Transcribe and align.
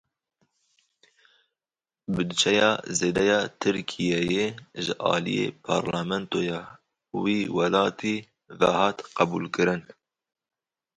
Budceya 2.13 2.69
zêde 2.97 3.23
ya 3.31 3.39
Tirkiyeyê 3.59 4.45
ji 4.83 4.93
aliyê 5.15 5.47
parlamentoya 5.67 6.59
wî 7.21 7.37
welatî 7.55 8.15
ve 8.59 8.69
hat 8.77 8.97
qebûlkirin. 9.15 9.81